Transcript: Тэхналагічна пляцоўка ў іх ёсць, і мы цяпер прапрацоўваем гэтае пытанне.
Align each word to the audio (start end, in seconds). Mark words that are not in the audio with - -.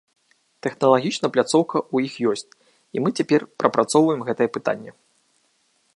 Тэхналагічна 0.67 1.27
пляцоўка 1.35 1.77
ў 1.93 1.97
іх 2.09 2.13
ёсць, 2.31 2.51
і 2.97 3.03
мы 3.03 3.09
цяпер 3.19 3.41
прапрацоўваем 3.63 4.21
гэтае 4.31 4.49
пытанне. 4.57 4.91